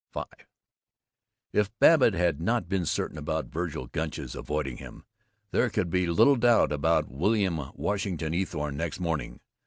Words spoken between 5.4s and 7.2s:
there could be little doubt about